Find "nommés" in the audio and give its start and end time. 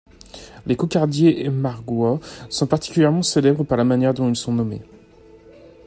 4.51-4.81